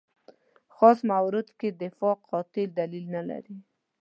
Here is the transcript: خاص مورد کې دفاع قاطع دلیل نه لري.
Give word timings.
خاص 0.75 0.99
مورد 1.09 1.47
کې 1.59 1.69
دفاع 1.83 2.15
قاطع 2.29 2.65
دلیل 2.79 3.05
نه 3.15 3.21
لري. 3.29 3.57